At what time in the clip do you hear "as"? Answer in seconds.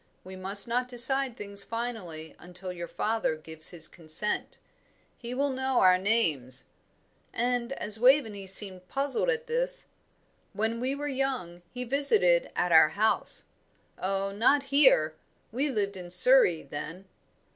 7.73-7.99